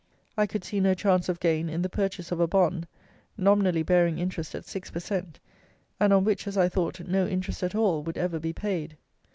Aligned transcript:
I 0.35 0.47
could 0.47 0.63
see 0.63 0.79
no 0.79 0.95
chance 0.95 1.29
of 1.29 1.39
gain 1.39 1.69
in 1.69 1.83
the 1.83 1.87
purchase 1.87 2.31
of 2.31 2.39
a 2.39 2.47
bond, 2.47 2.87
nominally 3.37 3.83
bearing 3.83 4.17
interest 4.17 4.55
at 4.55 4.65
six 4.65 4.89
per 4.89 4.99
cent., 4.99 5.39
and 5.99 6.11
on 6.11 6.23
which, 6.23 6.47
as 6.47 6.57
I 6.57 6.69
thought, 6.69 7.01
no 7.01 7.27
interest 7.27 7.61
at 7.61 7.75
all 7.75 8.01
would 8.01 8.17
ever 8.17 8.39
be 8.39 8.51
paid. 8.51 8.97